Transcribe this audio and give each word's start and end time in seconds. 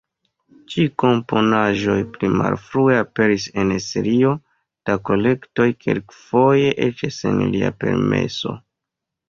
Ĉi-komponaĵoj 0.75 1.97
pli 2.15 2.29
malfrue 2.39 2.95
aperis 3.01 3.45
en 3.65 3.75
serio 3.89 4.33
da 4.91 4.97
kolektoj, 5.13 5.69
kelkfoje 5.87 6.75
eĉ 6.89 7.07
sen 7.21 7.47
lia 7.55 7.75
permeso. 7.85 8.59